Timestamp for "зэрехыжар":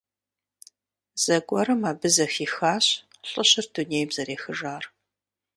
4.15-4.83